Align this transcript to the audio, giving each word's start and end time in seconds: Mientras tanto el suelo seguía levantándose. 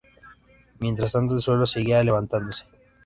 Mientras 0.79 1.11
tanto 1.11 1.35
el 1.35 1.43
suelo 1.43 1.67
seguía 1.67 2.03
levantándose. 2.03 2.63